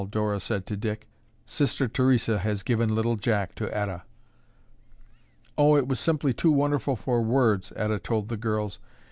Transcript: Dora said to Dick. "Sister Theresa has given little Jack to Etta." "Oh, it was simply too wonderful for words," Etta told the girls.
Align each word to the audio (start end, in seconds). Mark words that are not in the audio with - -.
Dora 0.09 0.39
said 0.39 0.65
to 0.65 0.75
Dick. 0.75 1.07
"Sister 1.45 1.87
Theresa 1.87 2.39
has 2.39 2.63
given 2.63 2.95
little 2.95 3.15
Jack 3.17 3.53
to 3.53 3.69
Etta." 3.71 4.01
"Oh, 5.59 5.75
it 5.75 5.87
was 5.87 5.99
simply 5.99 6.33
too 6.33 6.49
wonderful 6.51 6.95
for 6.95 7.21
words," 7.21 7.71
Etta 7.75 7.99
told 7.99 8.27
the 8.29 8.35
girls. 8.37 8.79